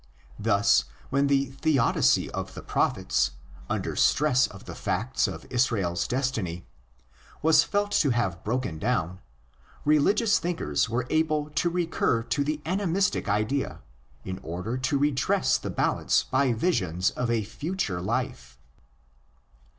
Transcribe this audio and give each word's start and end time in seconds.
Thus, 0.39 0.85
when 1.11 1.27
the 1.27 1.45
theodicy 1.45 2.27
of 2.31 2.55
the 2.55 2.63
prophets, 2.63 3.33
under 3.69 3.95
stress 3.95 4.47
of 4.47 4.65
the 4.65 4.73
facts 4.73 5.27
of 5.27 5.45
Israel's 5.51 6.07
destiny, 6.07 6.65
was 7.43 7.61
felt 7.63 7.91
to 8.01 8.09
have 8.09 8.43
broken 8.43 8.79
down, 8.79 9.19
religious 9.85 10.39
thinkers 10.39 10.89
were 10.89 11.05
able 11.11 11.51
to 11.51 11.69
recur 11.69 12.23
to 12.23 12.43
the 12.43 12.63
animistic 12.65 13.29
idea, 13.29 13.81
in 14.25 14.39
order 14.41 14.75
to 14.75 14.97
redress 14.97 15.59
the 15.59 15.69
balance 15.69 16.23
by 16.23 16.51
visions 16.51 17.11
of 17.11 17.29
a 17.29 17.43
future 17.43 18.01
life. 18.01 18.57